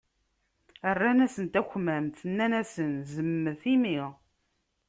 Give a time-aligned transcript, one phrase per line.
[0.95, 3.95] Rran-asen takmamt, nnan-asen zemmet imi.